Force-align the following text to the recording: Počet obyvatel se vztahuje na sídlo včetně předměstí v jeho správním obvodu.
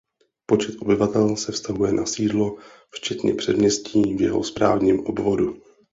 Počet 0.45 0.75
obyvatel 0.79 1.35
se 1.35 1.51
vztahuje 1.51 1.93
na 1.93 2.05
sídlo 2.05 2.57
včetně 2.95 3.33
předměstí 3.33 4.13
v 4.17 4.21
jeho 4.21 4.43
správním 4.43 5.05
obvodu. 5.05 5.61